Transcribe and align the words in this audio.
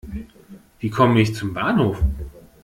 Wie 0.79 0.89
komme 0.89 1.21
ich 1.21 1.35
zum 1.35 1.53
Bahnhof? 1.53 2.01